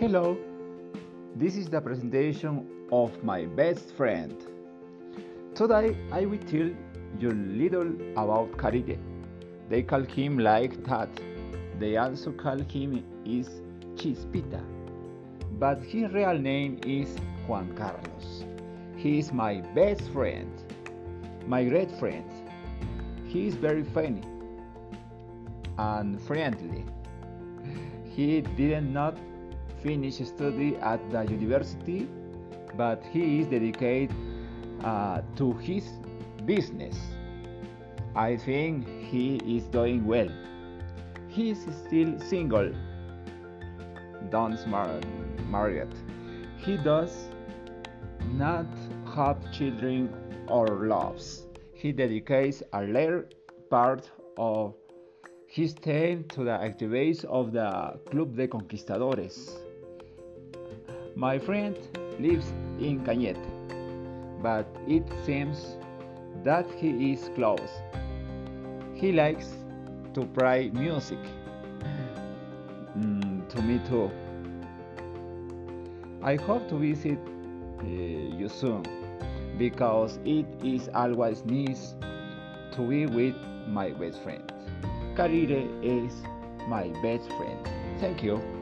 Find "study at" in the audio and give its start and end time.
30.26-31.00